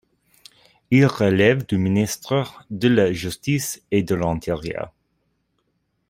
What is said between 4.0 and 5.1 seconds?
de l'Intérieur.